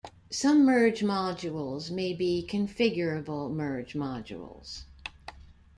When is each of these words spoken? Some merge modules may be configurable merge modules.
Some 0.31 0.65
merge 0.65 1.01
modules 1.03 1.91
may 1.91 2.11
be 2.11 2.43
configurable 2.49 3.51
merge 3.53 3.93
modules. 3.93 4.85